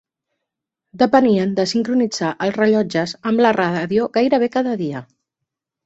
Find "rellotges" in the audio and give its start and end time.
2.63-3.17